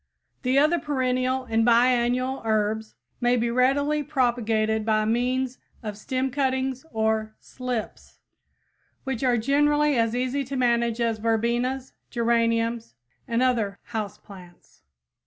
The 0.41 0.57
other 0.57 0.79
perennial 0.79 1.43
and 1.43 1.63
biennial 1.63 2.41
herbs 2.43 2.95
may 3.19 3.37
be 3.37 3.51
readily 3.51 4.01
propagated 4.01 4.83
by 4.83 5.05
means 5.05 5.59
of 5.83 5.95
stem 5.95 6.31
cuttings 6.31 6.83
or 6.91 7.35
"slips," 7.39 8.17
which 9.03 9.23
are 9.23 9.37
generally 9.37 9.95
as 9.99 10.15
easy 10.15 10.43
to 10.45 10.55
manage 10.55 10.99
as 10.99 11.19
verbenas, 11.19 11.93
geraniums 12.09 12.95
and 13.27 13.43
other 13.43 13.77
"house 13.83 14.17
plants." 14.17 14.81